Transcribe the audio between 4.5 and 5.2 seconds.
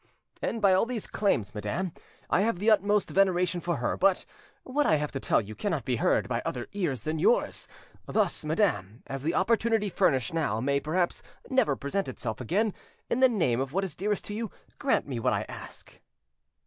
what I have to